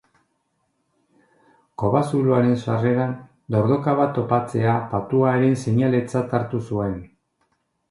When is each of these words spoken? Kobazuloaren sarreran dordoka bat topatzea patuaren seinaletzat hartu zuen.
Kobazuloaren 1.83 2.55
sarreran 2.61 3.13
dordoka 3.57 3.95
bat 4.01 4.17
topatzea 4.17 4.75
patuaren 4.95 5.57
seinaletzat 5.67 6.37
hartu 6.41 6.67
zuen. 6.73 7.01